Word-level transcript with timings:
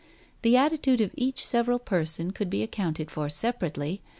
The 0.41 0.57
attitude 0.57 0.99
of 0.99 1.11
each 1.13 1.45
several 1.45 1.77
person 1.77 2.31
could 2.31 2.49
be 2.49 2.63
accounted 2.63 3.11
for 3.11 3.29
separately. 3.29 4.01